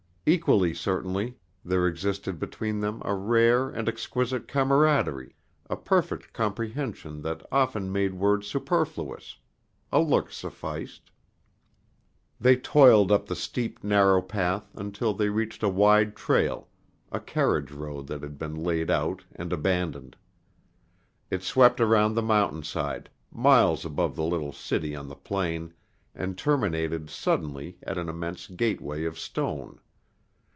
[0.23, 5.35] Equally certainly there existed between them a rare and exquisite camaraderie,
[5.67, 9.37] a perfect comprehension that often made words superfluous.
[9.91, 11.09] A look sufficed.
[12.39, 16.69] They toiled up the steep, narrow path until they reached a wide trail,
[17.11, 20.15] a carriage road that had been laid out and abandoned.
[21.31, 25.73] It swept around the mountain side, miles above the little city on the plain,
[26.13, 29.79] and terminated suddenly at an immense gateway of stone.